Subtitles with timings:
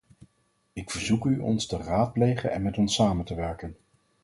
[0.73, 3.77] Ik verzoek u ons te raadplegen en met ons samen te werken.